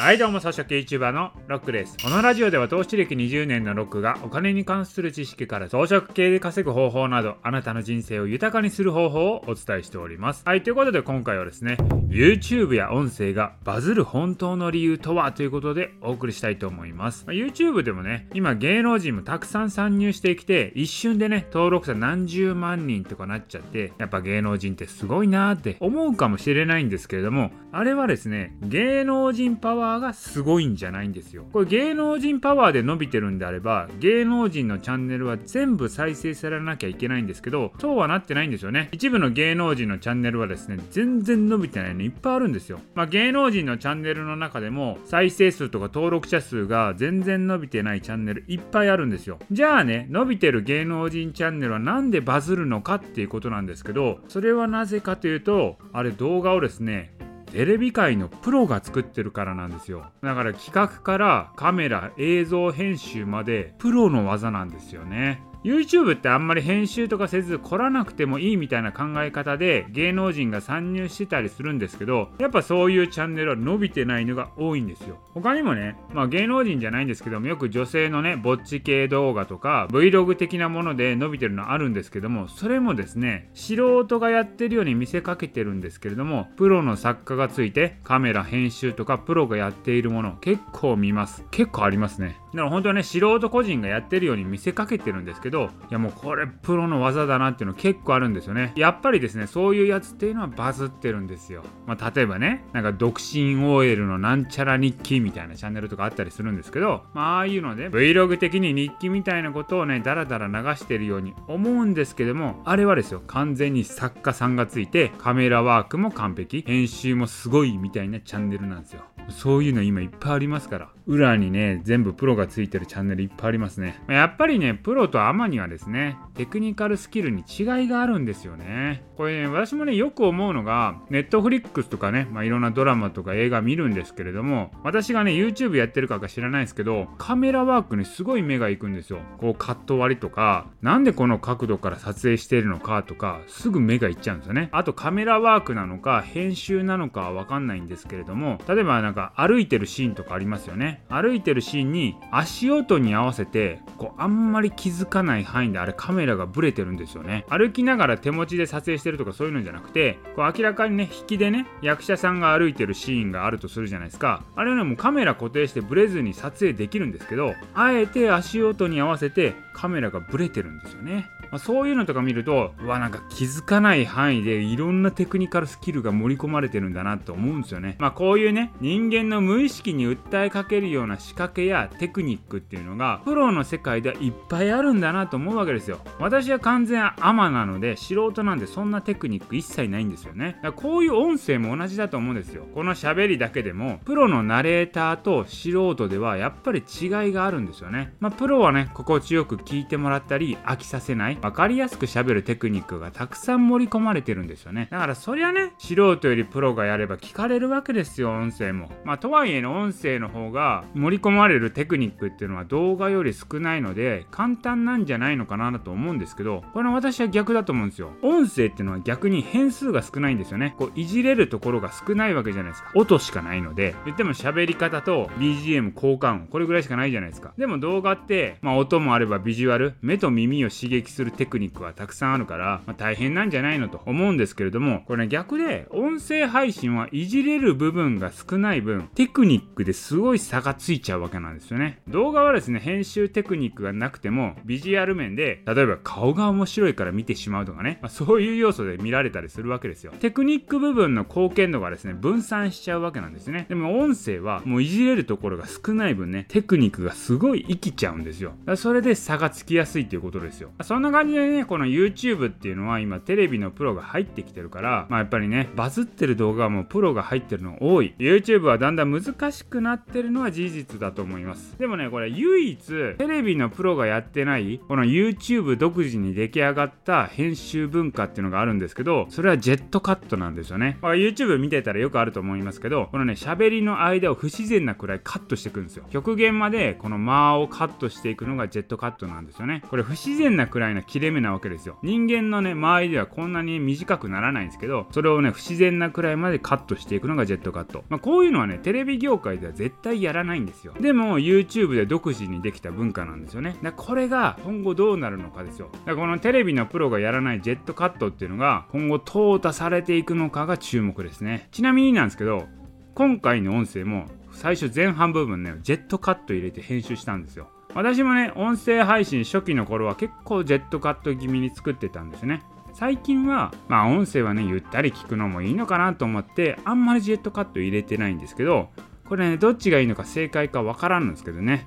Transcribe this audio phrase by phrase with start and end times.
[0.00, 1.96] はいどうも、草食 YouTuber のロックです。
[2.00, 10.44] このラジオでは投資歴20年のロックがお金に関する知識から装飾系で稼ぐ方法など、あなたの人生を豊かにする方法をお伝えしております。
[10.46, 11.78] はい、ということで今回はですね、
[12.10, 17.24] YouTube や音声がバズる本当の理由とはということでお送りしたいと思います。
[17.26, 31.46] まあ、YouTube でもね、今芸能人もたくさん参入してきて、一瞬でね、登録者何十万人とかなっちゃって、やっぱ芸能人ってすごいなーって思うかもしれないんですけれども、あれはですね、芸能人パワーワーがすごいんじゃないんですよ。
[31.52, 38.88] これ芸能人パワーで伸びてるんであれば、芸能人のチャンネルは全部再生されなきゃいけないんですけど、そうはなってないんですよね。
[38.92, 42.80] 一部の芸能人のチャンネルはですね、全然伸びてないのいっぱいあるんですよ。
[42.94, 49.38] まあ、芸能人のチャンネルの中でも、再生数とか登録者数が全然伸びてないチャンネルいっぱいあるんですよ。
[49.50, 57.12] じゃあね、伸びてる芸能人チャンネルはなんでバズるのかっていうことなんですけど、それはなぜかというと、あれ動画をですね、
[57.52, 60.06] テレビ界のプロが作ってるからなんですよ。
[60.22, 65.42] だから企画からカメラ映像編集までプロの技なんですよね。
[65.68, 75.18] YouTube ってあんまり編集とかせず来らなくてもいいみたいな考え方で芸能人が参入してたりするんですけどやっぱそういうチャンネルは伸びてないのが多いんですよ。
[75.34, 91.44] 他にもねまあ芸能人じゃないんですけどもよく女性のねぼっち系動画とか Vlog 的なもので伸びてるのあるんですけどもそれもですね素人がやってるように見せかけてるんですけれどもプロの作家がついてカメラ編集とかプロがやっているもの結構見ます。
[91.50, 92.36] 結構ありますね。
[92.52, 93.02] だから本当はね。
[93.02, 98.72] 素人個人がやってるように見せかけてるんですけどいやもうこれプロの技だなっていうの結構あるんですよね。
[98.76, 101.62] やっぱりですねそういうやつっていうのはバズってるんですよ。
[101.86, 119.02] まあ例えばねなんか独身 OL のなんちゃら日記みたいなチャンネルとかあったりするんですけどまあああいうので Vlog 的に日記みたいなことをねダラダラ流してるように思うんですけどもあれはですよ完全に作家さんがついてカメラワークも完璧編集もすごいみたいなチャンネルなんですよ。
[119.28, 120.88] そういうの今いっぱいありますから。
[121.08, 123.98] 裏にね全部プロがついてるチャンネルいっぱいありますね。
[124.08, 129.02] やっぱりねプロとアマにはですねテクニカルスキルに違いがあるんですよね。
[129.16, 139.20] これね私もねよく思うのがネットフリックスとかね、まあ、いろんなドラマとか映画見るんですけれども私がね YouTube やってるかか知らないですけどカメラワークにすごい目がいくんですよ。
[139.38, 144.68] こうカット割りとかなんでこの角度から撮影しているのかとかすぐ目がいっちゃうんですよね。
[144.72, 151.02] あとカメラワークなのか編集なのかはわかんないんですけれども例えばなんか歩いてるシーンとかありますよね。
[151.08, 157.44] 歩いてるシーンに足音に合わせてこうあんまり気づかない範囲であれカメラがブレてるんですよね。
[157.48, 164.42] 歩きながら手持ちで撮影してるとかそういうのじゃなくてこう明らかにね引きでね役者さんが歩いてるシーンがあるとするじゃないですか。
[164.56, 171.30] あれはねもうカメラ固定してブレずに撮影できるんですけどあえて足音に合わせてカメラがブレてるんですよね。
[171.50, 177.96] まあ、そういうのとか見るとうわなんか気づかない範囲でいろんなテクニカルスキルが盛り込まれてるんだなって思うんですよね。
[177.98, 178.72] まあこういうね
[179.08, 186.00] 人間の無意識に訴えかけるような仕掛けやテクニックっていうのがプロの世界ではいっぱいあるんだなと思うわけですよ。
[186.18, 190.58] 私は完全アマなので素人なんでそんなテクニック一切ないんですよね。
[190.62, 192.66] だからこういう音声も同じだと思うんですよ。
[192.74, 198.12] この喋りだけでもプロのナレーターと素人ではやっぱり違いがあるんですよね。
[198.20, 204.88] まあプロはね心地よく聞いてもらったり飽きさせない分かりやすく喋るテクニックがたくさん盛り込まれてるんですよね。
[204.90, 208.90] だからそりゃね素人よりプロがやれば聞かれるわけですよ音声も。
[209.04, 220.38] まあとはいえの音声の方が盛り込まれるテクニックっていうのは動画より少ないので簡単なんじゃないのかなと思うんですけどこれは私は逆だと思うんですよ音声っていうのは逆に変数が少ない。
[220.38, 222.92] んですよねこういじれるところが少ないわけじゃないですか。
[222.94, 227.52] 音しかないので言っても喋り方と BGM 交換音これぐらいしかないじゃないですか。
[227.58, 242.00] でも動画ってまあ音もあればビジュアル目と耳を刺激するテクニックはたくさんあるから、まあ、大変なんじゃないのと思うんですけれどもこれね逆で音声配信はいじれる部分が少ない分テクニックですごい差がついちゃうわけなんですよね。
[242.08, 250.12] 動画はですね編集テクニックがなくてもビジュアル面で例えば顔が面白いから見てしまうとかね、まあ、そういう要素で見られたりするわけですよ。
[250.20, 253.66] テクニック部分の貢献度がですね分散しちゃうわけなんですね。
[253.68, 258.54] でも音声はもういじれるところが少ない分ねテクニックがすごい生きちゃうんですよ。
[258.76, 260.70] それで差がつきやすいっていうことですよ。
[260.82, 268.14] そんな感じでねこの YouTube っていうのは今テレビのプロが入ってきてるからまあやっぱりねバズってる動画はもうプロが入ってるの多い。
[268.18, 271.76] YouTube はだんだん難しくなってるのは事実だと思います。
[271.78, 272.78] でもねこれ唯一
[273.16, 286.04] テレビのプロがやってないこの YouTube 独自に出来上がった編集文化っていうのがあるんですけどそれはジェットカットなんですよね、まあ、YouTube 見てたらよくあると思いますけどこのね喋りの間を不自然なくらいカットしていくんですよ。
[286.10, 289.82] 極限までこの間をカットしていくのがジェットカットなんですよね。
[289.88, 291.98] これ不自然なくらいの切れ目なわけですよ。
[292.02, 300.94] 人間のね周りではこんなに短くならないんですけどそれをね不自然なくらいまでカットしていくのがジェットカット、まあ、こういうのはねテレビ業界では絶対やらないんですよ。
[301.00, 303.76] でも YouTube で独自にできた文化なんですよね。
[303.82, 305.90] だこれが今後どうなるのかですよ。
[305.92, 311.68] だからこのテレビのプロがやらないジェットカットっていうのが今後淘汰されていくのかが注目ですね。
[311.70, 312.66] ちなみになんですけど
[313.14, 317.70] 今回の音声も最初前半部分ねジェットカット入れて編集したんですよ。
[317.94, 322.62] 私もね音声配信初期の頃は結構ジェットカット気味に作ってたんですね。
[322.98, 328.88] 最近はまあ音声はねゆったり聞くのもいいのかなと思ってあんまりジェットカット入れてないんですけど
[329.28, 331.86] これねどっちがいいのか正解かわからんんですけどね。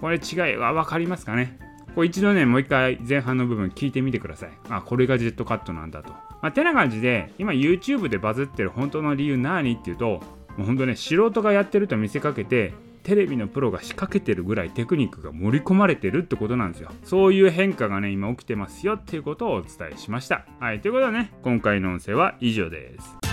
[0.00, 1.60] これ違いは分かりますかね。
[1.94, 4.50] これ一度ねもう一回前半の部分聞いてみてください。
[4.68, 6.10] あこれがジェットカットなんだと。
[6.10, 10.20] まあてな感じで今 YouTube でバズってる本当の理由何っていうと
[10.56, 12.74] もうほんとね素人がやってると見せかけて
[13.08, 16.90] テレビのプロが仕掛けてるぐらいテクニックが盛り込まれてるってことなんですよ。
[17.04, 20.44] そういう変化がね今起きてますよっていうことをお伝えしました。
[20.60, 23.27] はいということでね今回の音声は以上です。